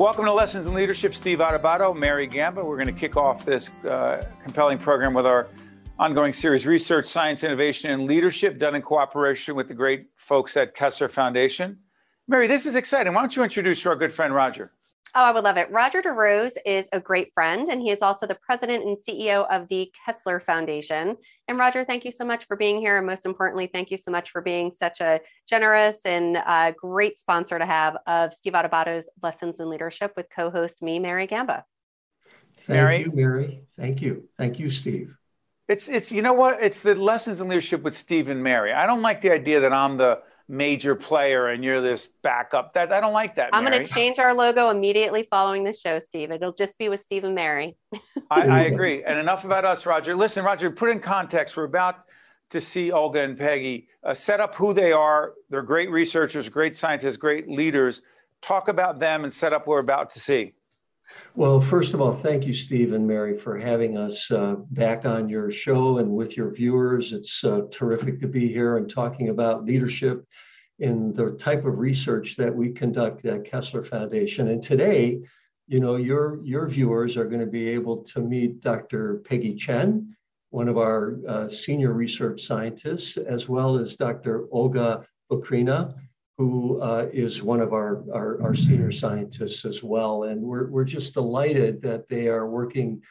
[0.00, 1.14] Welcome to Lessons in Leadership.
[1.14, 2.64] Steve Adubato, Mary Gamba.
[2.64, 5.48] We're going to kick off this uh, compelling program with our
[5.98, 10.74] ongoing series, Research, Science, Innovation, and Leadership, done in cooperation with the great folks at
[10.74, 11.80] Kessler Foundation.
[12.26, 13.12] Mary, this is exciting.
[13.12, 14.72] Why don't you introduce our good friend Roger?
[15.14, 15.68] Oh, I would love it.
[15.72, 19.66] Roger DeRose is a great friend, and he is also the president and CEO of
[19.68, 21.16] the Kessler Foundation.
[21.48, 22.96] And Roger, thank you so much for being here.
[22.98, 27.18] And most importantly, thank you so much for being such a generous and uh, great
[27.18, 31.64] sponsor to have of Steve Adubato's Lessons in Leadership with co host me, Mary Gamba.
[32.58, 32.98] Thank Mary.
[33.00, 33.62] you, Mary.
[33.76, 34.28] Thank you.
[34.38, 35.16] Thank you, Steve.
[35.66, 36.62] It's, it's, you know what?
[36.62, 38.72] It's the Lessons in Leadership with Steve and Mary.
[38.72, 42.74] I don't like the idea that I'm the major player and you're this backup.
[42.74, 43.50] That I don't like that.
[43.52, 46.32] I'm going to change our logo immediately following the show, Steve.
[46.32, 47.76] It'll just be with Steve and Mary.
[48.30, 49.04] I, I, agree.
[49.04, 50.16] And enough about us, Roger.
[50.16, 51.56] Listen, Roger, put in context.
[51.56, 52.04] We're about
[52.50, 55.34] to see Olga and Peggy uh, set up who they are.
[55.50, 58.02] They're great researchers, great scientists, great leaders.
[58.42, 60.54] Talk about them and set up what we're about to see.
[61.34, 65.28] Well, first of all, thank you, Steve and Mary, for having us uh, back on
[65.28, 67.12] your show and with your viewers.
[67.12, 70.24] It's uh, terrific to be here and talking about leadership
[70.80, 74.48] in the type of research that we conduct at Kessler Foundation.
[74.48, 75.20] And today,
[75.68, 79.22] you know, your, your viewers are going to be able to meet Dr.
[79.24, 80.16] Peggy Chen,
[80.50, 84.46] one of our uh, senior research scientists, as well as Dr.
[84.50, 85.94] Olga Boukrina,
[86.40, 90.22] who uh, is one of our, our, our, senior scientists as well.
[90.22, 93.02] And we're, we're just delighted that they are working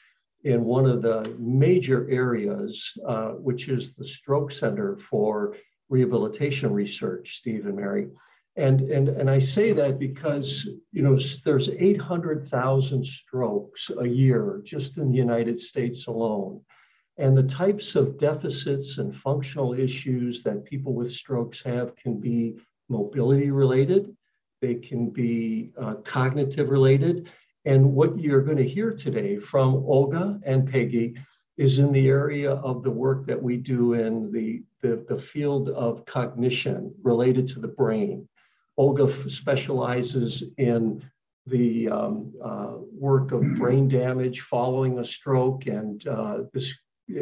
[0.45, 5.55] in one of the major areas, uh, which is the Stroke Center for
[5.89, 8.07] Rehabilitation Research, Steve and Mary.
[8.55, 14.97] And, and, and I say that because, you know, there's 800,000 strokes a year just
[14.97, 16.61] in the United States alone.
[17.19, 22.57] And the types of deficits and functional issues that people with strokes have can be
[22.89, 24.15] mobility related,
[24.61, 27.29] they can be uh, cognitive related.
[27.65, 31.15] And what you're going to hear today from Olga and Peggy
[31.57, 35.69] is in the area of the work that we do in the, the, the field
[35.69, 38.27] of cognition related to the brain.
[38.77, 41.03] Olga specializes in
[41.45, 46.73] the um, uh, work of brain damage following a stroke, and uh, this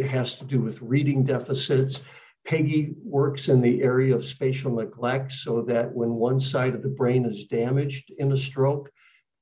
[0.08, 2.04] has to do with reading deficits.
[2.48, 6.88] Peggy works in the area of spatial neglect so that when one side of the
[6.88, 8.90] brain is damaged in a stroke,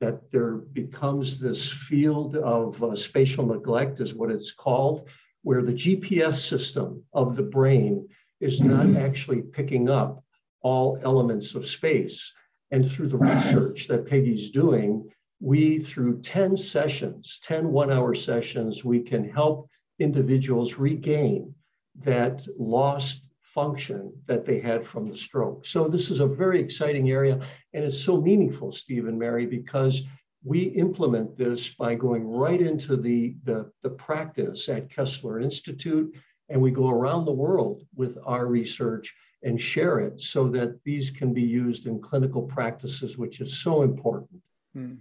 [0.02, 5.08] that there becomes this field of uh, spatial neglect is what it's called,
[5.44, 8.08] where the GPS system of the brain
[8.42, 10.24] is not actually picking up
[10.62, 12.34] all elements of space.
[12.72, 15.08] And through the research that Peggy's doing,
[15.40, 21.54] we, through 10 sessions, 10 one hour sessions, we can help individuals regain
[22.02, 25.66] that lost function that they had from the stroke.
[25.66, 27.40] So this is a very exciting area
[27.74, 30.04] and it's so meaningful, Steve and Mary, because
[30.44, 36.14] we implement this by going right into the, the, the practice at Kessler Institute
[36.50, 41.10] and we go around the world with our research and share it so that these
[41.10, 44.42] can be used in clinical practices, which is so important.
[44.74, 44.96] Hmm.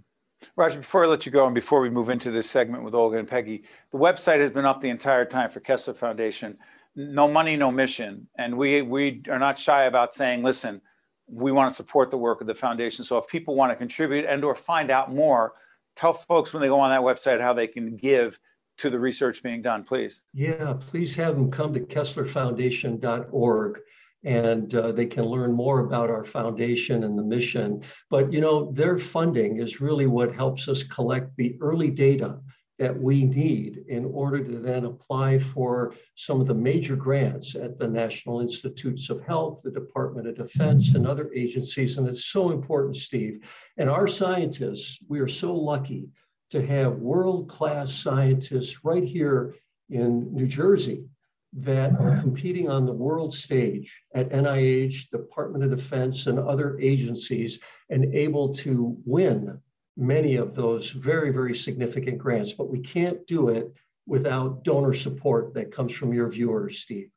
[0.55, 3.17] Roger, before I let you go and before we move into this segment with Olga
[3.17, 6.57] and Peggy, the website has been up the entire time for Kessler Foundation
[6.95, 8.27] no money, no mission.
[8.37, 10.81] And we, we are not shy about saying, listen,
[11.27, 13.03] we want to support the work of the foundation.
[13.03, 15.53] So if people want to contribute and or find out more,
[15.95, 18.39] tell folks when they go on that website how they can give
[18.77, 20.23] to the research being done, please.
[20.33, 23.79] Yeah, please have them come to kesslerfoundation.org
[24.23, 27.83] and uh, they can learn more about our foundation and the mission.
[28.09, 32.39] But you know, their funding is really what helps us collect the early data
[32.77, 37.79] that we need in order to then apply for some of the major grants at
[37.79, 41.97] the National Institutes of Health, the Department of Defense, and other agencies.
[41.97, 43.49] And it's so important, Steve.
[43.77, 46.09] And our scientists, we are so lucky
[46.49, 49.55] to have world class scientists right here
[49.89, 51.05] in New Jersey
[51.57, 57.59] that are competing on the world stage at NIH, Department of Defense, and other agencies,
[57.89, 59.61] and able to win
[59.97, 63.73] many of those very, very significant grants, but we can't do it
[64.07, 67.09] without donor support that comes from your viewers, Steve.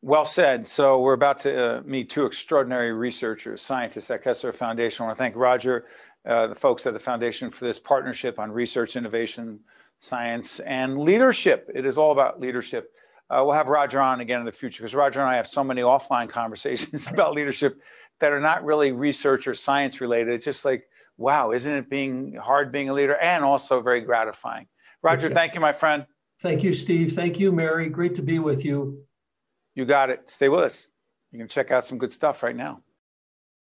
[0.00, 0.68] Well said.
[0.68, 5.02] So we're about to uh, meet two extraordinary researchers, scientists at Kessler Foundation.
[5.02, 5.86] I want to thank Roger,
[6.24, 9.58] uh, the folks at the foundation for this partnership on research, innovation,
[9.98, 11.68] science, and leadership.
[11.74, 12.92] It is all about leadership.
[13.28, 15.64] Uh, we'll have Roger on again in the future because Roger and I have so
[15.64, 17.80] many offline conversations about leadership
[18.20, 20.32] that are not really research or science related.
[20.32, 20.88] It's just like
[21.18, 24.66] wow, isn't it being hard being a leader and also very gratifying?
[25.02, 25.34] Roger, exactly.
[25.34, 26.06] thank you, my friend.
[26.40, 27.12] Thank you, Steve.
[27.12, 27.88] Thank you, Mary.
[27.88, 29.02] Great to be with you.
[29.74, 30.30] You got it.
[30.30, 30.88] Stay with us.
[31.32, 32.82] You can check out some good stuff right now.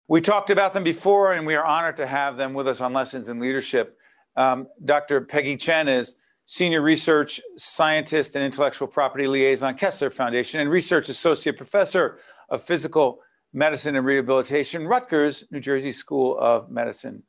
[0.07, 2.93] We talked about them before, and we are honored to have them with us on
[2.93, 3.97] Lessons in Leadership.
[4.35, 5.21] Um, Dr.
[5.21, 6.15] Peggy Chen is
[6.45, 12.19] Senior Research Scientist and Intellectual Property Liaison, Kessler Foundation, and Research Associate Professor
[12.49, 13.19] of Physical
[13.53, 17.23] Medicine and Rehabilitation, Rutgers, New Jersey School of Medicine.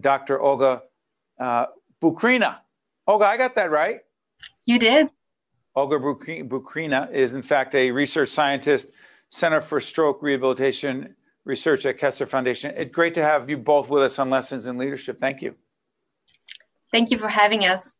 [0.00, 0.40] Dr.
[0.40, 0.82] Olga
[1.38, 1.66] uh,
[2.02, 2.58] Boukrina.
[3.06, 4.00] Olga, I got that right?
[4.64, 5.08] You did.
[5.74, 8.90] Olga Boukrina is, in fact, a research scientist,
[9.28, 11.14] Center for Stroke Rehabilitation
[11.44, 12.72] Research at Kessler Foundation.
[12.76, 15.20] It's great to have you both with us on Lessons in Leadership.
[15.20, 15.54] Thank you.
[16.90, 17.98] Thank you for having us.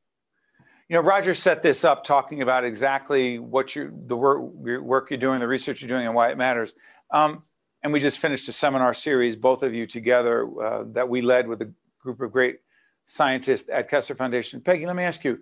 [0.88, 5.18] You know, Roger set this up talking about exactly what you the work work you're
[5.18, 6.74] doing, the research you're doing, and why it matters.
[7.10, 7.42] Um,
[7.82, 11.48] and we just finished a seminar series, both of you together, uh, that we led
[11.48, 11.72] with a
[12.06, 12.56] group of great
[13.04, 14.60] scientists at Kessler Foundation.
[14.60, 15.38] Peggy, let me ask you: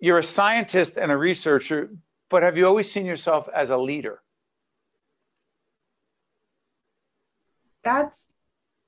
[0.00, 1.90] You're a scientist and a researcher,
[2.30, 4.22] but have you always seen yourself as a leader?
[7.88, 8.26] that's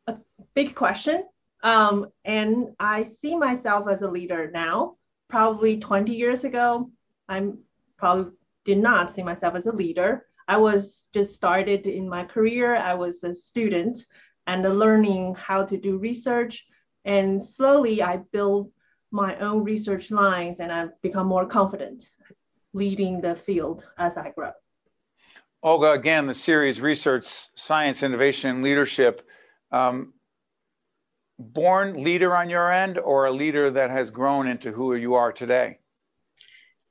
[0.06, 0.18] a
[0.54, 1.24] big question.
[1.62, 4.96] Um, and I see myself as a leader now.
[5.28, 6.90] Probably 20 years ago,
[7.28, 7.58] I'm
[7.96, 8.32] probably
[8.64, 10.26] did not see myself as a leader.
[10.48, 12.74] I was just started in my career.
[12.74, 14.06] I was a student
[14.46, 16.66] and learning how to do research.
[17.04, 18.70] And slowly I built
[19.10, 22.10] my own research lines and I've become more confident
[22.72, 24.52] leading the field as I grow.
[25.62, 29.26] Olga, again, the series Research, Science, Innovation, and Leadership.
[29.72, 30.14] Um,
[31.40, 35.32] born leader on your end or a leader that has grown into who you are
[35.32, 35.78] today?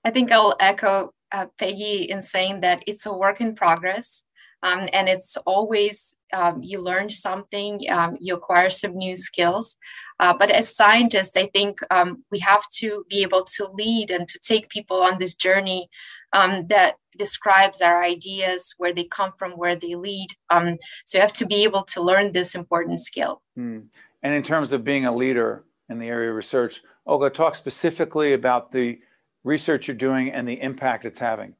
[0.03, 4.23] I think I'll echo uh, Peggy in saying that it's a work in progress.
[4.61, 9.77] Um, and it's always um, you learn something, um, you acquire some new skills.
[10.19, 14.27] Uh, but as scientists, I think um, we have to be able to lead and
[14.27, 15.89] to take people on this journey
[16.33, 20.29] um, that describes our ideas, where they come from, where they lead.
[20.49, 23.41] Um, so you have to be able to learn this important skill.
[23.57, 23.85] Mm.
[24.23, 28.33] And in terms of being a leader in the area of research, Olga, talk specifically
[28.33, 28.99] about the
[29.43, 31.55] research you're doing and the impact it's having.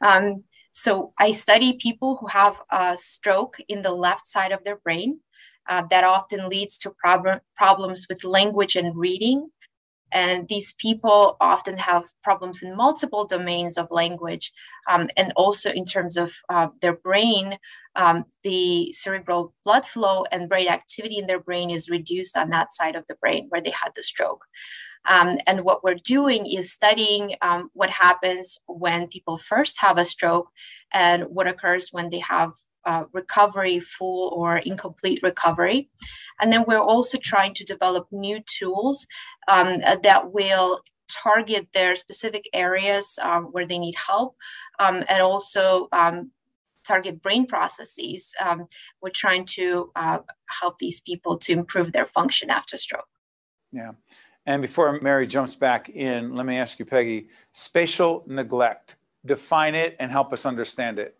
[0.00, 0.44] Um,
[0.76, 5.20] so I study people who have a stroke in the left side of their brain.
[5.66, 9.48] Uh, that often leads to problem, problems with language and reading.
[10.12, 14.52] And these people often have problems in multiple domains of language.
[14.86, 17.56] Um, and also in terms of uh, their brain,
[17.96, 22.70] um, the cerebral blood flow and brain activity in their brain is reduced on that
[22.70, 24.44] side of the brain where they had the stroke.
[25.06, 30.04] Um, and what we're doing is studying um, what happens when people first have a
[30.04, 30.48] stroke
[30.92, 32.52] and what occurs when they have
[32.84, 35.90] uh, recovery, full or incomplete recovery.
[36.40, 39.06] And then we're also trying to develop new tools
[39.48, 44.36] um, uh, that will target their specific areas um, where they need help
[44.78, 46.30] um, and also um,
[46.86, 48.32] target brain processes.
[48.40, 48.66] Um,
[49.02, 50.18] we're trying to uh,
[50.60, 53.08] help these people to improve their function after stroke.
[53.72, 53.92] Yeah.
[54.46, 59.96] And before Mary jumps back in, let me ask you, Peggy, spatial neglect, define it
[59.98, 61.18] and help us understand it.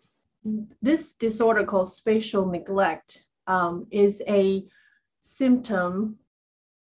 [0.81, 4.65] This disorder called spatial neglect um, is a
[5.19, 6.17] symptom,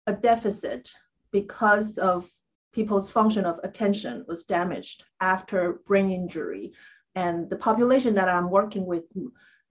[0.06, 0.94] a deficit
[1.32, 2.30] because of
[2.74, 6.74] people's function of attention was damaged after brain injury.
[7.16, 9.06] And the population that I'm working with,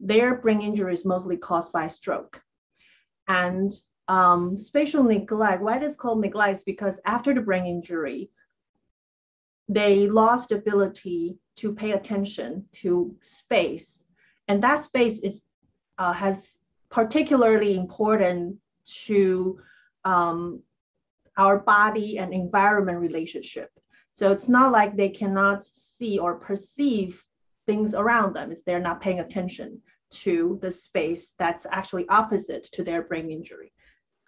[0.00, 2.42] their brain injury is mostly caused by stroke.
[3.28, 3.72] And
[4.08, 8.30] um, spatial neglect, why it is called neglect is because after the brain injury,
[9.68, 14.04] they lost the ability to pay attention to space.
[14.48, 15.40] And that space is
[15.98, 16.58] uh, has
[16.90, 18.56] particularly important
[19.06, 19.58] to
[20.04, 20.62] um,
[21.36, 23.70] our body and environment relationship.
[24.12, 27.24] So it's not like they cannot see or perceive
[27.66, 28.52] things around them.
[28.52, 29.80] It's they're not paying attention
[30.10, 33.72] to the space that's actually opposite to their brain injury.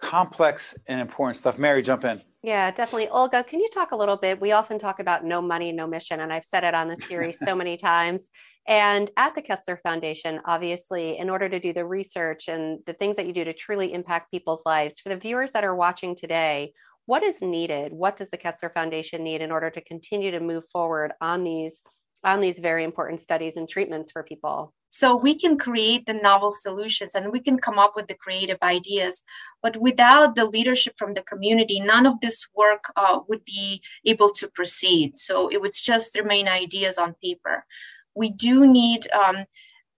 [0.01, 1.59] Complex and important stuff.
[1.59, 2.23] Mary, jump in.
[2.43, 3.09] Yeah, definitely.
[3.09, 4.41] Olga, can you talk a little bit?
[4.41, 7.39] We often talk about no money, no mission, and I've said it on the series
[7.39, 8.29] so many times.
[8.69, 13.17] And at the Kessler Foundation, obviously, in order to do the research and the things
[13.17, 16.73] that you do to truly impact people's lives, for the viewers that are watching today,
[17.07, 17.93] what is needed?
[17.93, 21.83] What does the Kessler Foundation need in order to continue to move forward on these
[22.25, 24.75] on these very important studies and treatments for people?
[24.89, 28.59] So we can create the novel solutions and we can come up with the creative
[28.63, 29.25] ideas.
[29.63, 34.31] But without the leadership from the community, none of this work uh, would be able
[34.31, 35.17] to proceed.
[35.17, 37.65] So it would just remain ideas on paper.
[38.15, 39.45] We do need um,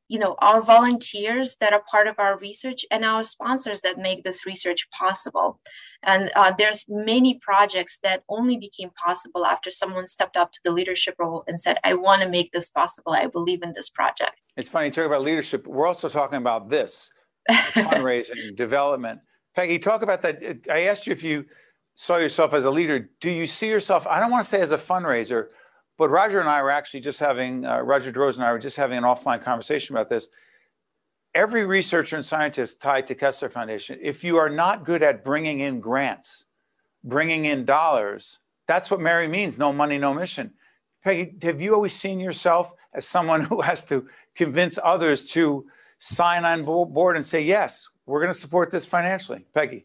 [0.09, 4.25] you know our volunteers that are part of our research and our sponsors that make
[4.25, 5.61] this research possible
[6.03, 10.71] and uh, there's many projects that only became possible after someone stepped up to the
[10.71, 14.41] leadership role and said i want to make this possible i believe in this project
[14.57, 17.11] it's funny you talk about leadership we're also talking about this
[17.51, 19.21] fundraising, development.
[19.55, 20.43] Peggy, talk about that.
[20.71, 21.47] I asked you if you
[21.95, 23.11] saw yourself as a leader.
[23.21, 25.49] Do you see yourself, I don't want to say as a fundraiser,
[25.99, 28.77] but Roger and I were actually just having, uh, Roger DeRose and I were just
[28.77, 30.29] having an offline conversation about this.
[31.35, 35.61] Every researcher and scientist tied to Kessler Foundation, if you are not good at bringing
[35.61, 36.47] in grants,
[37.03, 38.39] bringing in dollars,
[38.69, 40.53] that's what Mary means no money, no mission.
[41.03, 45.67] Peggy, have you always seen yourself as someone who has to convince others to
[45.99, 49.45] sign on board and say, yes, we're going to support this financially?
[49.53, 49.85] Peggy.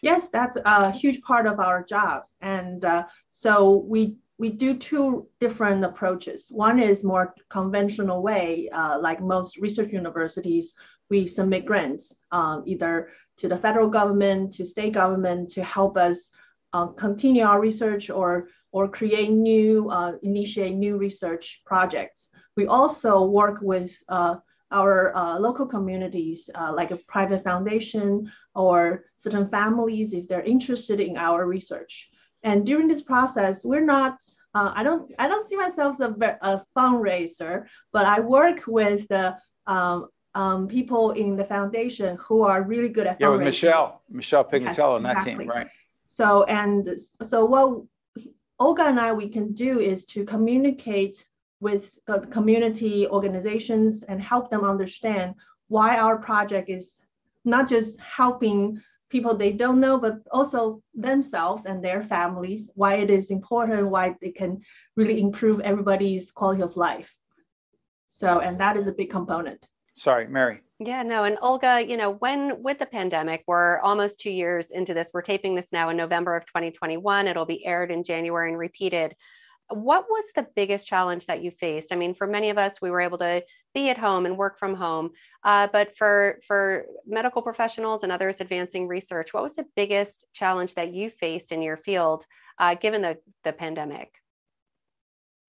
[0.00, 2.34] Yes, that's a huge part of our jobs.
[2.40, 6.46] And uh, so we we do two different approaches.
[6.50, 10.74] One is more conventional way, uh, like most research universities,
[11.10, 16.30] we submit grants um, either to the federal government, to state government to help us
[16.72, 22.28] uh, continue our research or or create new, uh, initiate new research projects.
[22.54, 24.36] We also work with uh,
[24.70, 31.00] our uh, local communities, uh, like a private foundation or certain families, if they're interested
[31.00, 32.10] in our research.
[32.42, 34.20] And during this process, we're not,
[34.54, 39.08] uh, I don't, I don't see myself as a, a fundraiser, but I work with
[39.08, 44.02] the um, um, people in the foundation who are really good at yeah, with Michelle,
[44.08, 45.68] Michelle Pignatello yes, on that team, right?
[46.08, 46.88] So and
[47.26, 47.82] so what
[48.58, 51.24] Olga and I we can do is to communicate
[51.60, 55.34] with the community organizations and help them understand
[55.68, 57.00] why our project is
[57.44, 58.80] not just helping
[59.10, 64.16] people they don't know, but also themselves and their families, why it is important, why
[64.20, 64.60] they can
[64.96, 67.14] really improve everybody's quality of life.
[68.08, 69.66] So, and that is a big component.
[69.94, 70.60] Sorry, Mary.
[70.78, 71.24] Yeah, no.
[71.24, 75.10] And Olga, you know, when with the pandemic, we're almost two years into this.
[75.12, 77.26] We're taping this now in November of 2021.
[77.26, 79.16] It'll be aired in January and repeated
[79.70, 82.90] what was the biggest challenge that you faced i mean for many of us we
[82.90, 83.42] were able to
[83.74, 85.10] be at home and work from home
[85.44, 90.74] uh, but for for medical professionals and others advancing research what was the biggest challenge
[90.74, 92.26] that you faced in your field
[92.58, 94.10] uh, given the, the pandemic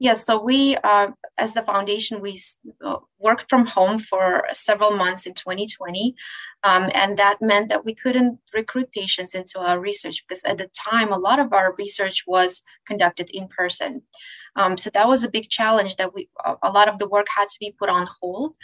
[0.02, 2.40] Yes, so we, uh, as the foundation, we
[2.86, 6.16] uh, worked from home for several months in 2020.
[6.64, 10.68] Um, and that meant that we couldn't recruit patients into our research because at the
[10.68, 14.04] time, a lot of our research was conducted in person.
[14.60, 16.30] Um, so that was a big challenge that we,
[16.62, 18.56] a lot of the work had to be put on hold.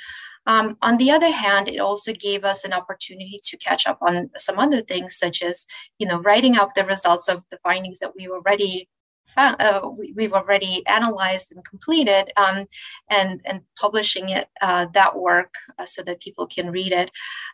[0.45, 4.29] Um, on the other hand, it also gave us an opportunity to catch up on
[4.37, 5.65] some other things, such as,
[5.97, 8.89] you know, writing up the results of the findings that we already
[9.27, 12.65] found, uh, we, have already analyzed and completed um,
[13.09, 17.09] and, and publishing it, uh, that work uh, so that people can read it.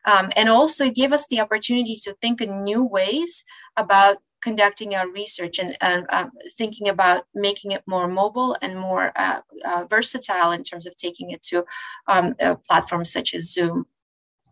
[0.05, 3.43] Um, and also give us the opportunity to think in new ways
[3.77, 9.11] about conducting our research and, and um, thinking about making it more mobile and more
[9.15, 11.63] uh, uh, versatile in terms of taking it to
[12.07, 12.35] um,
[12.67, 13.85] platforms such as Zoom.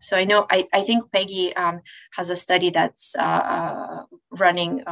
[0.00, 1.80] So I know I, I think Peggy um,
[2.12, 4.82] has a study that's uh, running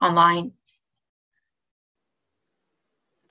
[0.00, 0.52] online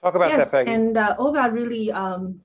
[0.06, 0.72] Talk about yes, that, Peggy.
[0.72, 2.40] And uh, Olga really um,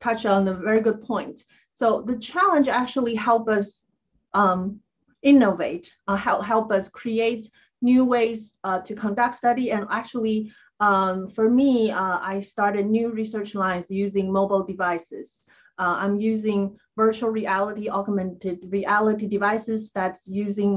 [0.00, 1.44] touched on a very good point.
[1.70, 3.84] So the challenge actually help us
[4.32, 4.80] um,
[5.22, 7.48] innovate, uh, help, help us create
[7.84, 9.70] new ways uh, to conduct study.
[9.70, 15.38] And actually, um, for me, uh, I started new research lines using mobile devices.
[15.78, 16.60] Uh, I'm using
[16.96, 20.72] virtual reality, augmented reality devices that's using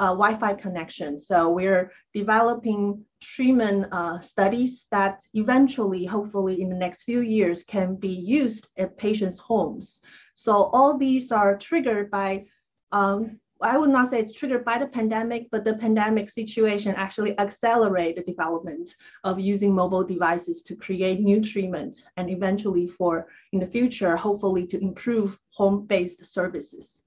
[0.00, 1.18] uh, Wi-Fi connection.
[1.18, 7.96] So we're developing treatment uh, studies that eventually, hopefully in the next few years, can
[7.96, 10.00] be used at patients' homes.
[10.34, 12.46] So all these are triggered by,
[12.92, 17.38] um, I would not say it's triggered by the pandemic, but the pandemic situation actually
[17.38, 23.60] accelerate the development of using mobile devices to create new treatment and eventually for, in
[23.60, 27.02] the future, hopefully to improve home-based services.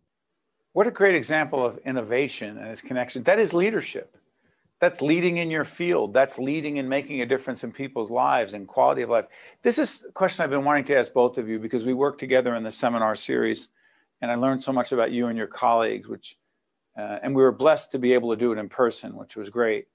[0.74, 3.24] What a great example of innovation and its connection.
[3.24, 4.16] That is leadership.
[4.80, 6.14] That's leading in your field.
[6.14, 9.26] That's leading and making a difference in people's lives and quality of life.
[9.64, 12.18] This is a question I've been wanting to ask both of you because we work
[12.18, 13.70] together in the seminar series,
[14.22, 16.38] and I learned so much about you and your colleagues, which,
[16.98, 19.50] uh, and we were blessed to be able to do it in person, which was
[19.50, 19.88] great.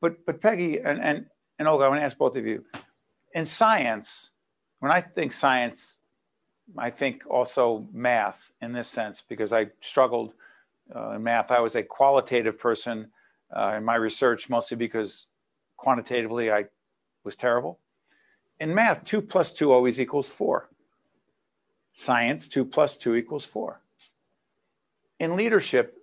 [0.00, 1.26] But, but Peggy and, and,
[1.58, 2.64] and Olga, I want to ask both of you.
[3.34, 4.30] In science,
[4.80, 5.98] when I think science,
[6.76, 10.32] I think also math in this sense because I struggled
[10.94, 11.50] uh, in math.
[11.50, 13.08] I was a qualitative person
[13.54, 15.26] uh, in my research, mostly because
[15.76, 16.66] quantitatively I
[17.24, 17.78] was terrible.
[18.58, 20.68] In math, two plus two always equals four.
[21.94, 23.80] Science, two plus two equals four.
[25.18, 25.99] In leadership,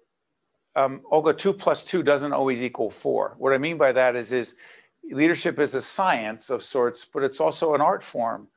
[0.77, 3.35] um, Olga, two plus two doesn't always equal four.
[3.37, 4.55] What I mean by that is, is
[5.11, 8.47] leadership is a science of sorts, but it's also an art form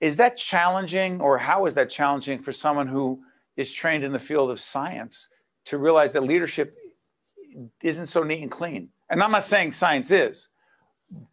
[0.00, 3.22] is that challenging or how is that challenging for someone who
[3.56, 5.28] is trained in the field of science
[5.64, 6.76] to realize that leadership
[7.82, 8.90] isn't so neat and clean.
[9.08, 10.48] And I'm not saying science is,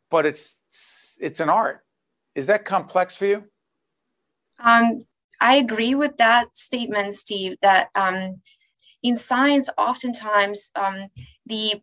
[0.09, 0.55] but it's
[1.19, 1.83] it's an art.
[2.35, 3.43] Is that complex for you?
[4.59, 5.05] Um,
[5.39, 7.57] I agree with that statement, Steve.
[7.61, 8.39] That um,
[9.03, 11.07] in science, oftentimes um,
[11.45, 11.81] the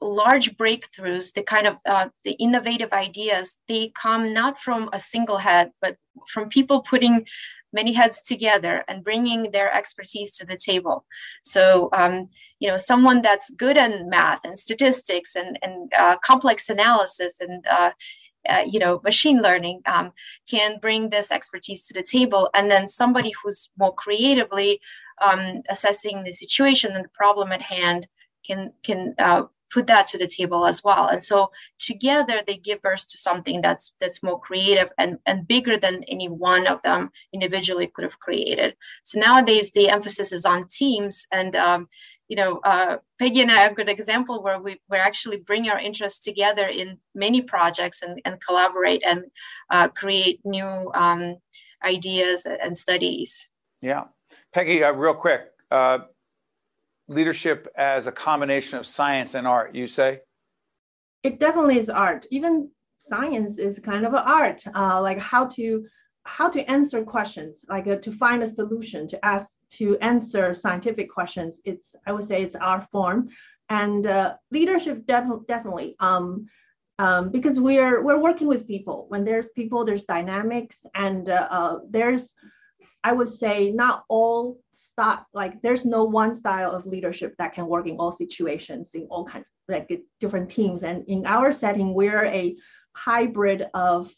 [0.00, 5.38] large breakthroughs, the kind of uh, the innovative ideas, they come not from a single
[5.38, 5.96] head, but
[6.26, 7.26] from people putting
[7.72, 11.04] many heads together and bringing their expertise to the table.
[11.44, 16.68] So, um, you know, someone that's good at math and statistics and, and uh, complex
[16.68, 17.92] analysis and, uh,
[18.48, 20.12] uh, you know, machine learning um,
[20.48, 22.50] can bring this expertise to the table.
[22.54, 24.80] And then somebody who's more creatively
[25.20, 28.08] um, assessing the situation and the problem at hand
[28.46, 31.06] can can uh, put that to the table as well.
[31.06, 35.76] And so together they give birth to something that's that's more creative and and bigger
[35.76, 38.76] than any one of them individually could have created.
[39.04, 41.88] So nowadays the emphasis is on teams and um,
[42.28, 45.68] you know uh, peggy and i have a good example where we we actually bring
[45.68, 49.24] our interests together in many projects and, and collaborate and
[49.70, 51.36] uh, create new um,
[51.82, 53.48] ideas and studies.
[53.80, 54.04] Yeah
[54.52, 56.00] peggy uh, real quick uh,
[57.08, 60.20] leadership as a combination of science and art, you say?
[61.22, 62.26] It definitely is art.
[62.30, 65.86] Even science is kind of an art, uh, like how to
[66.24, 71.10] how to answer questions, like uh, to find a solution, to ask, to answer scientific
[71.10, 71.60] questions.
[71.64, 73.28] It's I would say it's our form,
[73.68, 75.96] and uh, leadership def- definitely.
[76.00, 76.46] Um,
[76.98, 79.06] um, because we're we're working with people.
[79.08, 82.34] When there's people, there's dynamics, and uh, uh, there's
[83.02, 87.66] I would say not all style, like there's no one style of leadership that can
[87.66, 90.82] work in all situations, in all kinds, like different teams.
[90.82, 92.56] And in our setting, we're a
[92.92, 94.14] hybrid of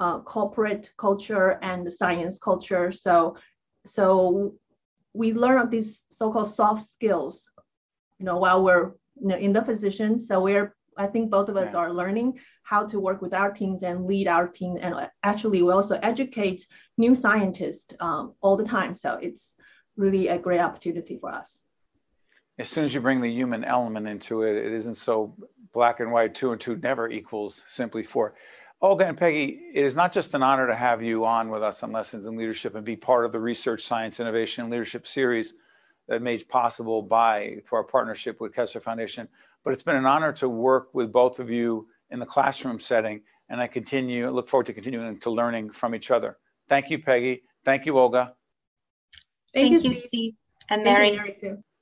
[0.00, 2.90] uh, corporate culture and science culture.
[2.90, 3.36] So,
[3.84, 4.54] so
[5.12, 7.48] we learn these so-called soft skills,
[8.18, 8.92] you know, while we're
[9.38, 10.18] in the position.
[10.18, 11.78] So we're I think both of us yeah.
[11.78, 14.78] are learning how to work with our teams and lead our team.
[14.80, 16.66] And actually, we also educate
[16.98, 18.94] new scientists um, all the time.
[18.94, 19.56] So it's
[19.96, 21.62] really a great opportunity for us.
[22.58, 25.34] As soon as you bring the human element into it, it isn't so
[25.72, 26.34] black and white.
[26.34, 28.34] Two and two never equals simply four.
[28.80, 31.82] Olga and Peggy, it is not just an honor to have you on with us
[31.84, 35.54] on Lessons in Leadership and be part of the Research, Science, Innovation, and Leadership series
[36.08, 39.28] that made possible by through our partnership with Kessler Foundation
[39.64, 43.22] but it's been an honor to work with both of you in the classroom setting.
[43.48, 46.38] And I continue, look forward to continuing to learning from each other.
[46.68, 47.42] Thank you, Peggy.
[47.64, 48.34] Thank you, Olga.
[49.52, 50.34] Thank, Thank you, Steve.
[50.68, 51.20] And Mary.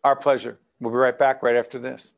[0.03, 0.59] Our pleasure.
[0.81, 2.14] We'll be right back right after this.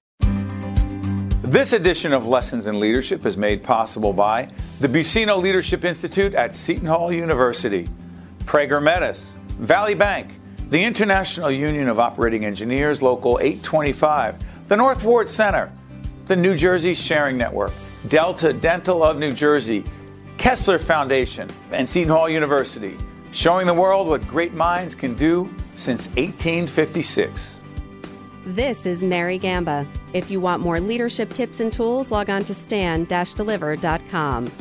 [1.42, 4.48] This edition of Lessons in Leadership is made possible by
[4.80, 7.88] the Buccino Leadership Institute at Seton Hall University,
[8.44, 10.32] Prager Metis, Valley Bank,
[10.70, 14.36] the International Union of Operating Engineers, Local 825,
[14.68, 15.72] the North Ward Center,
[16.26, 17.72] the New Jersey Sharing Network,
[18.08, 19.84] Delta Dental of New Jersey,
[20.38, 22.96] Kessler Foundation, and Seton Hall University,
[23.32, 27.60] showing the world what great minds can do since 1856.
[28.44, 29.86] This is Mary Gamba.
[30.12, 34.52] If you want more leadership tips and tools, log on to stand-deliver.com.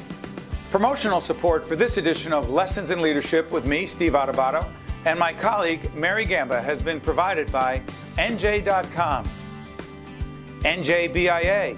[0.70, 4.70] Promotional support for this edition of Lessons in Leadership with me, Steve Adubato,
[5.06, 7.82] and my colleague, Mary Gamba, has been provided by
[8.18, 9.28] NJ.com
[10.64, 11.78] NJBIA,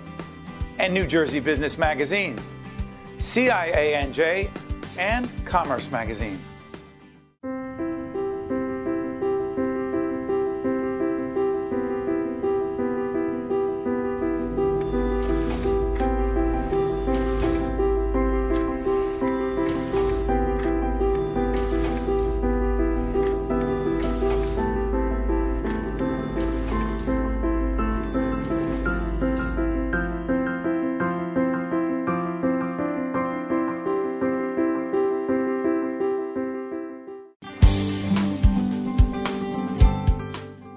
[0.80, 2.40] and New Jersey Business Magazine,
[3.18, 4.50] CIANJ,
[4.98, 6.40] and Commerce Magazine.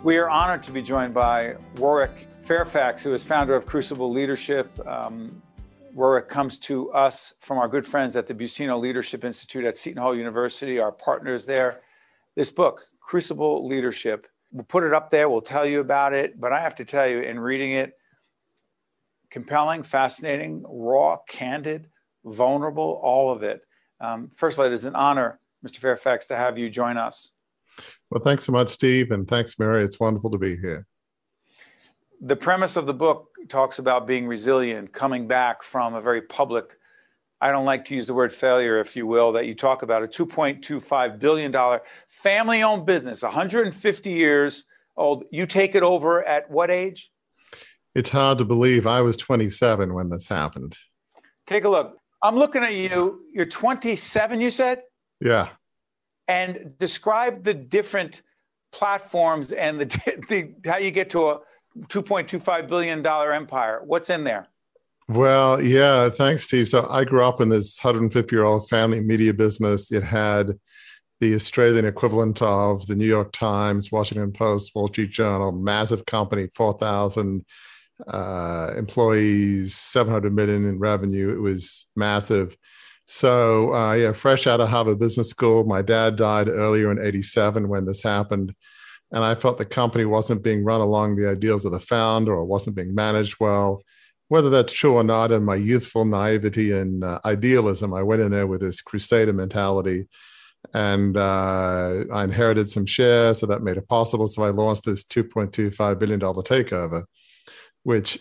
[0.07, 4.71] We are honored to be joined by Warwick Fairfax, who is founder of Crucible Leadership.
[4.87, 5.43] Um,
[5.93, 10.01] Warwick comes to us from our good friends at the Buccino Leadership Institute at Seton
[10.01, 11.81] Hall University, our partners there.
[12.37, 16.41] This book, Crucible Leadership, we'll put it up there, we'll tell you about it.
[16.41, 17.95] But I have to tell you, in reading it,
[19.33, 21.89] compelling, fascinating, raw, candid,
[22.25, 23.63] vulnerable, all of it.
[24.01, 25.79] Um, first of all, it is an honor, Mr.
[25.79, 27.33] Fairfax, to have you join us.
[28.11, 29.85] Well, thanks so much, Steve, and thanks, Mary.
[29.85, 30.87] It's wonderful to be here.
[32.21, 36.79] The premise of the book talks about being resilient, coming back from a very public
[37.41, 40.03] I don't like to use the word failure, if you will, that you talk about
[40.03, 44.65] a $2.25 billion family owned business, 150 years
[44.97, 45.25] old.
[45.31, 47.11] You take it over at what age?
[47.95, 50.77] It's hard to believe I was 27 when this happened.
[51.47, 51.99] Take a look.
[52.23, 53.21] I'm looking at you.
[53.33, 54.83] You're 27, you said?
[55.21, 55.49] Yeah.
[56.29, 58.23] And describe the different
[58.73, 59.87] platforms and the,
[60.29, 61.41] the how you get to a
[61.89, 63.81] 2.25 billion dollar empire.
[63.85, 64.49] What's in there?
[65.09, 66.69] Well, yeah, thanks, Steve.
[66.69, 69.93] So I grew up in this 150 year old family media business.
[69.93, 70.59] It had
[71.21, 76.49] the Australian equivalent of the New York Times, Washington Post, Wall Street Journal, massive company,
[76.55, 77.45] 4,000
[78.07, 81.35] uh, employees, 700 million in revenue.
[81.35, 82.57] It was massive.
[83.07, 87.69] So, uh, yeah, fresh out of Harvard Business School, my dad died earlier in 87
[87.69, 88.55] when this happened.
[89.13, 92.45] And I felt the company wasn't being run along the ideals of the founder or
[92.45, 93.83] wasn't being managed well
[94.29, 98.33] whether that's true or not, in my youthful naivety and uh, idealism, I went in
[98.33, 100.09] there with this crusader mentality.
[100.75, 104.27] And uh, I inherited some shares, so that made it possible.
[104.27, 107.05] So I launched this $2.25 billion takeover,
[107.85, 108.19] which,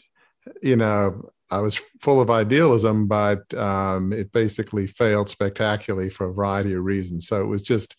[0.62, 6.34] you know, I was full of idealism, but um, it basically failed spectacularly for a
[6.34, 7.28] variety of reasons.
[7.28, 7.96] So it was just,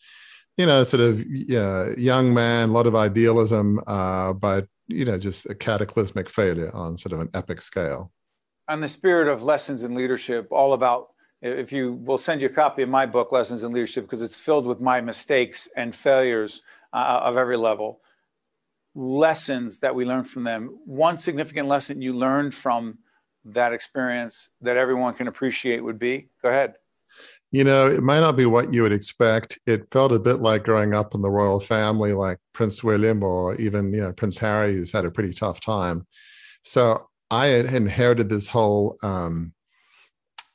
[0.56, 5.18] you know, sort of uh, young man, a lot of idealism, uh, but you know,
[5.18, 8.12] just a cataclysmic failure on sort of an epic scale.
[8.68, 11.08] On the spirit of lessons in leadership, all about
[11.42, 14.36] if you will send you a copy of my book, Lessons in Leadership, because it's
[14.36, 18.00] filled with my mistakes and failures uh, of every level.
[18.94, 20.78] Lessons that we learn from them.
[20.86, 22.98] One significant lesson you learned from
[23.46, 26.74] that experience that everyone can appreciate would be go ahead
[27.52, 29.58] you know, it might not be what you would expect.
[29.66, 33.54] It felt a bit like growing up in the royal family, like Prince William or
[33.54, 36.06] even, you know, Prince Harry, who's had a pretty tough time.
[36.64, 39.54] So I had inherited this whole um,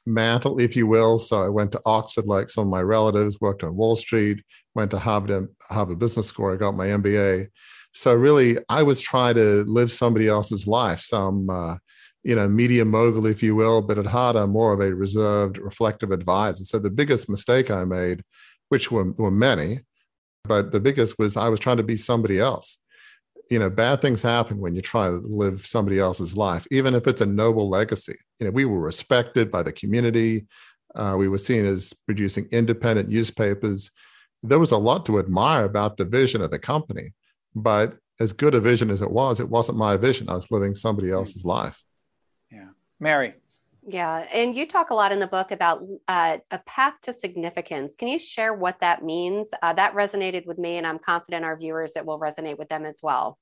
[0.05, 1.17] mantle, if you will.
[1.17, 4.43] So I went to Oxford, like some of my relatives, worked on Wall Street,
[4.75, 7.47] went to Harvard, Harvard Business School, I got my MBA.
[7.93, 11.77] So really, I was trying to live somebody else's life, some uh,
[12.23, 15.57] you know, media mogul, if you will, but at heart, I'm more of a reserved,
[15.57, 16.63] reflective advisor.
[16.63, 18.23] So the biggest mistake I made,
[18.69, 19.79] which were, were many,
[20.43, 22.77] but the biggest was I was trying to be somebody else.
[23.49, 27.07] You know, bad things happen when you try to live somebody else's life, even if
[27.07, 28.15] it's a noble legacy.
[28.39, 30.47] You know, we were respected by the community.
[30.95, 33.91] Uh, we were seen as producing independent newspapers.
[34.43, 37.13] There was a lot to admire about the vision of the company,
[37.55, 40.29] but as good a vision as it was, it wasn't my vision.
[40.29, 41.81] I was living somebody else's life.
[43.01, 43.33] Mary.
[43.85, 47.95] Yeah, and you talk a lot in the book about uh, a path to significance.
[47.95, 49.49] Can you share what that means?
[49.61, 52.85] Uh, that resonated with me, and I'm confident our viewers it will resonate with them
[52.85, 53.39] as well.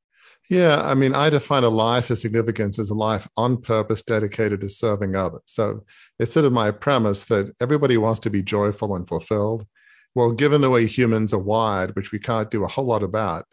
[0.49, 4.61] Yeah, I mean, I define a life of significance as a life on purpose dedicated
[4.61, 5.41] to serving others.
[5.45, 5.83] So
[6.17, 9.67] it's sort of my premise that everybody wants to be joyful and fulfilled.
[10.15, 13.45] Well, given the way humans are wired, which we can't do a whole lot about,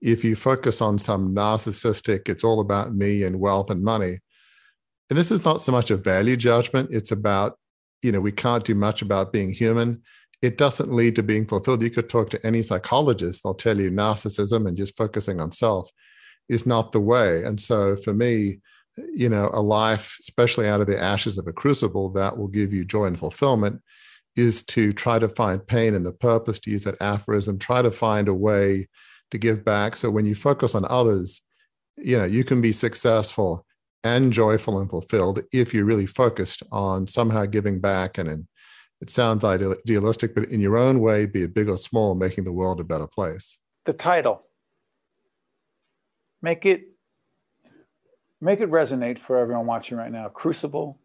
[0.00, 4.18] if you focus on some narcissistic, it's all about me and wealth and money,
[5.10, 7.58] and this is not so much a value judgment, it's about,
[8.02, 10.02] you know, we can't do much about being human.
[10.40, 11.82] It doesn't lead to being fulfilled.
[11.82, 15.90] You could talk to any psychologist, they'll tell you narcissism and just focusing on self
[16.48, 17.44] is not the way.
[17.44, 18.60] And so for me,
[19.14, 22.72] you know, a life, especially out of the ashes of a crucible, that will give
[22.72, 23.80] you joy and fulfillment
[24.36, 27.90] is to try to find pain and the purpose, to use that aphorism, try to
[27.90, 28.86] find a way
[29.30, 29.96] to give back.
[29.96, 31.42] So when you focus on others,
[31.96, 33.66] you know, you can be successful
[34.04, 38.18] and joyful and fulfilled if you're really focused on somehow giving back.
[38.18, 38.48] And in,
[39.00, 42.52] it sounds idealistic but in your own way be it big or small making the
[42.52, 43.58] world a better place.
[43.86, 44.42] The title.
[46.42, 46.84] Make it
[48.40, 50.28] make it resonate for everyone watching right now.
[50.28, 50.98] Crucible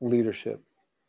[0.00, 0.62] leadership.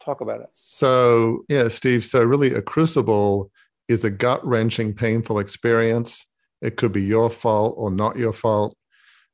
[0.03, 0.49] Talk about it.
[0.51, 3.51] So yeah steve so really a crucible
[3.87, 6.25] is a gut-wrenching painful experience.
[6.61, 8.75] It could be your fault or not your fault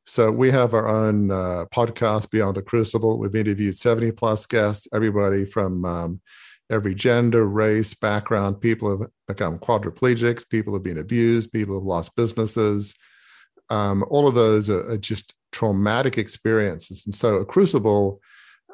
[0.06, 3.20] so we have our own uh, podcast, Beyond the Crucible.
[3.20, 6.22] We've interviewed 70 plus guests, everybody from um,
[6.70, 8.62] every gender, race, background.
[8.62, 12.96] People have become quadriplegics, people have been abused, people have lost businesses.
[13.70, 17.06] Um, all of those are, are, just traumatic experiences.
[17.06, 18.22] And so a crucible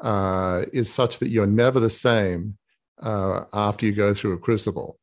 [0.02, 2.58] uh, is such that you're never the same
[3.02, 4.98] uh, after you go through a crucible.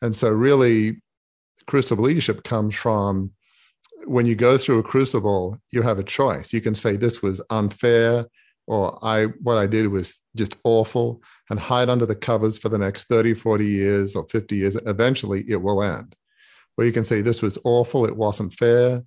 [0.00, 1.02] And so, really,
[1.66, 3.32] crucible leadership comes from
[4.06, 6.52] when you go through a crucible, you have a choice.
[6.52, 8.26] You can say this was unfair,
[8.66, 12.78] or I what I did was just awful, and hide under the covers for the
[12.78, 14.76] next 30, 40 years or 50 years.
[14.86, 16.14] Eventually, it will end.
[16.76, 19.02] Or you can say this was awful, it wasn't fair,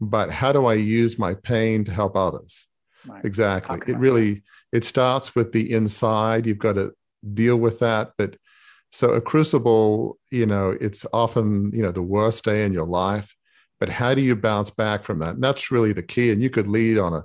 [0.00, 2.66] but how do I use my pain to help others?
[3.06, 3.24] Right.
[3.24, 3.80] Exactly.
[3.86, 6.46] It really it starts with the inside.
[6.46, 6.92] You've got to
[7.34, 8.12] deal with that.
[8.16, 8.36] But
[8.92, 13.34] so a crucible, you know, it's often, you know, the worst day in your life.
[13.80, 15.34] But how do you bounce back from that?
[15.34, 16.30] And that's really the key.
[16.30, 17.24] And you could lead on a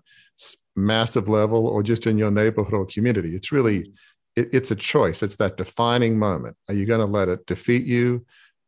[0.75, 3.35] massive level or just in your neighborhood or community.
[3.35, 3.93] It's really,
[4.35, 5.21] it, it's a choice.
[5.21, 6.55] It's that defining moment.
[6.69, 8.25] Are you going to let it defeat you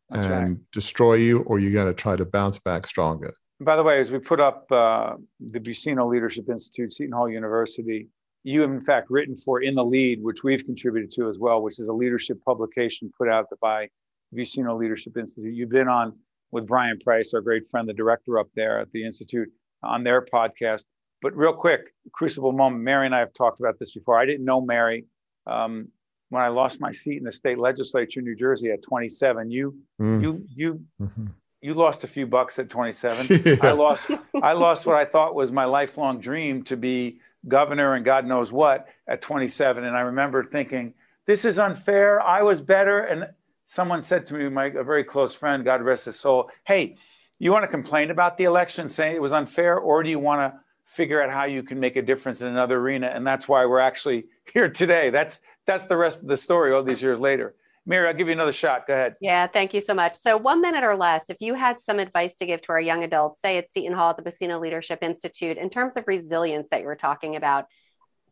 [0.10, 0.58] That's and right.
[0.72, 3.34] destroy you, or are you going to try to bounce back stronger?
[3.60, 8.08] By the way, as we put up uh, the Buccino Leadership Institute, Seton Hall University,
[8.44, 11.62] you have in fact written for In the Lead, which we've contributed to as well,
[11.62, 13.90] which is a leadership publication put out by
[14.34, 15.54] Buccino Leadership Institute.
[15.54, 16.14] You've been on
[16.52, 19.50] with Brian Price, our great friend, the director up there at the Institute,
[19.84, 20.84] on their podcast.
[21.22, 22.84] But real quick, crucible moment.
[22.84, 24.20] Mary and I have talked about this before.
[24.20, 25.06] I didn't know Mary
[25.46, 25.88] um,
[26.30, 29.50] when I lost my seat in the state legislature in New Jersey at 27.
[29.52, 30.22] You, Mm.
[30.22, 31.30] you, you Mhm.
[31.62, 33.42] you lost a few bucks at 27.
[33.46, 33.56] Yeah.
[33.62, 38.06] I lost I lost what I thought was my lifelong dream to be governor and
[38.06, 40.94] God knows what at 27 and I remember thinking
[41.26, 42.22] this is unfair.
[42.22, 43.28] I was better and
[43.68, 46.98] someone said to me my a very close friend God rest his soul, "Hey,
[47.38, 50.42] you want to complain about the election saying it was unfair or do you want
[50.42, 53.66] to figure out how you can make a difference in another arena?" And that's why
[53.66, 55.12] we're actually here today.
[55.12, 57.56] That's that's the rest of the story all these years later.
[57.88, 58.86] Mary, I'll give you another shot.
[58.86, 59.16] Go ahead.
[59.22, 60.16] Yeah, thank you so much.
[60.16, 63.06] So, one minute or less, if you had some advice to give to our young
[63.06, 66.82] adults, say at Seton Hall at the Buccino Leadership Institute, in terms of resilience that
[66.82, 67.68] you were talking about,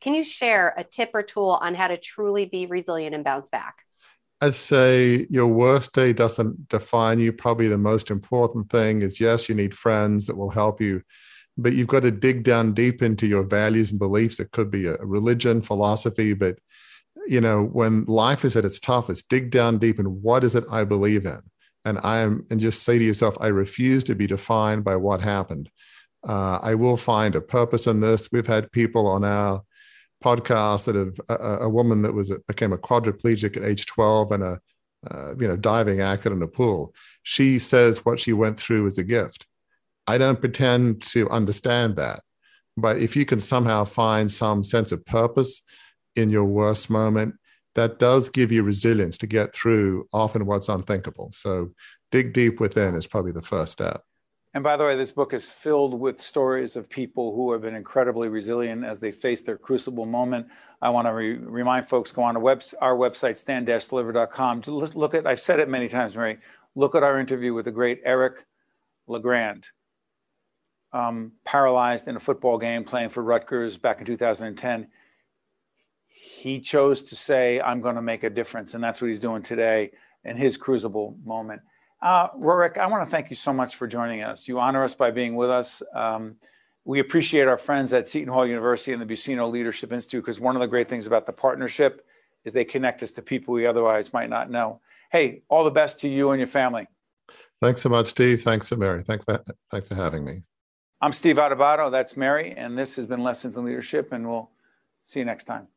[0.01, 3.47] can you share a tip or tool on how to truly be resilient and bounce
[3.47, 3.84] back?
[4.45, 7.33] I'd say your worst day doesn't define you.
[7.33, 11.01] Probably the most important thing is yes, you need friends that will help you,
[11.57, 14.39] but you've got to dig down deep into your values and beliefs.
[14.39, 16.59] It could be a religion, philosophy, but
[17.25, 20.65] you know, when life is at its toughest, dig down deep in what is it
[20.69, 21.41] I believe in,
[21.83, 25.21] and I am, and just say to yourself, I refuse to be defined by what
[25.21, 25.71] happened.
[26.23, 28.29] Uh, I will find a purpose in this.
[28.31, 29.63] We've had people on our
[30.25, 34.31] podcast that have a, a woman that was a, became a quadriplegic at age 12
[34.31, 34.59] and a
[35.09, 36.93] uh, you know diving accident in a pool.
[37.21, 39.45] She says what she went through is a gift.
[40.07, 42.21] I don't pretend to understand that,
[42.75, 45.61] but if you can somehow find some sense of purpose
[46.15, 47.35] in your worst moment,
[47.75, 51.29] that does give you resilience to get through often what's unthinkable.
[51.33, 51.71] So
[52.11, 54.01] dig deep within is probably the first step.
[54.55, 57.75] And by the way, this book is filled with stories of people who have been
[57.75, 60.47] incredibly resilient as they face their crucible moment.
[60.81, 64.61] I want to re- remind folks go on to web- our website, stand-deliver.com.
[64.61, 66.37] To look at, I've said it many times, Mary,
[66.73, 68.45] look at our interview with the great Eric
[69.07, 69.67] LeGrand,
[70.93, 74.87] um, paralyzed in a football game playing for Rutgers back in 2010.
[76.07, 78.73] He chose to say, I'm going to make a difference.
[78.73, 79.91] And that's what he's doing today
[80.23, 81.61] in his crucible moment.
[82.05, 84.47] Uh, I want to thank you so much for joining us.
[84.47, 85.81] You honor us by being with us.
[85.91, 86.35] Um,
[86.83, 90.55] we appreciate our friends at Seton Hall University and the Buccino Leadership Institute because one
[90.55, 92.05] of the great things about the partnership
[92.43, 94.81] is they connect us to people we otherwise might not know.
[95.11, 96.85] Hey, all the best to you and your family.
[97.59, 98.43] Thanks so much, Steve.
[98.43, 99.01] Thanks to Mary.
[99.01, 100.43] Thanks for, thanks for having me.
[101.01, 101.89] I'm Steve Adubato.
[101.89, 102.53] That's Mary.
[102.55, 104.13] And this has been Lessons in Leadership.
[104.13, 104.51] And we'll
[105.03, 105.69] see you next time.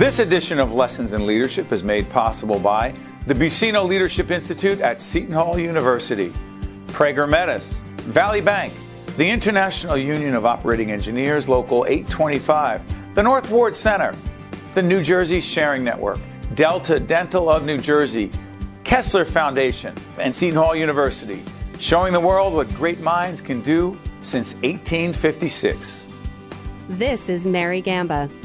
[0.00, 2.94] This edition of Lessons in Leadership is made possible by
[3.26, 6.32] the Buccino Leadership Institute at Seton Hall University,
[6.86, 8.72] Prager Metis, Valley Bank,
[9.18, 14.14] the International Union of Operating Engineers, Local 825, the North Ward Center,
[14.72, 16.18] the New Jersey Sharing Network,
[16.54, 18.30] Delta Dental of New Jersey,
[18.84, 21.42] Kessler Foundation, and Seton Hall University,
[21.78, 26.06] showing the world what great minds can do since 1856.
[26.88, 28.30] This is Mary Gamba.